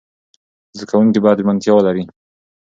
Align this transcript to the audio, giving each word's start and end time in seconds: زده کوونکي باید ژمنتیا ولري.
زده 0.75 0.85
کوونکي 0.91 1.19
باید 1.23 1.41
ژمنتیا 1.43 1.73
ولري. 1.75 2.03